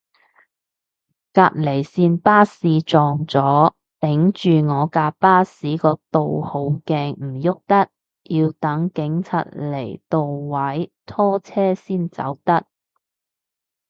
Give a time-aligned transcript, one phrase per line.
[1.31, 7.87] 隔離線巴士撞咗，頂住我架巴士個倒後鏡唔郁得，
[8.23, 12.65] 要等警察嚟度位拖車先走得